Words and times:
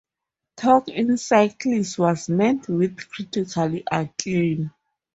"Talk 0.57 0.87
in 0.87 1.15
circles" 1.19 1.95
was 1.99 2.27
met 2.27 2.67
with 2.67 2.97
critical 3.11 3.77
acclaim. 3.91 4.71